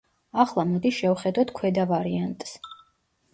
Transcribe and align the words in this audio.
ახლა 0.43 0.63
მოდი 0.69 0.91
შევხედოთ 0.99 1.53
ქვედა 1.59 1.85
ვარიანტს. 1.93 2.57